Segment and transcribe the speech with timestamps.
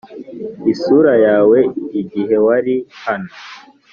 [0.73, 1.59] isura yawe
[2.01, 3.31] igihe wari hano.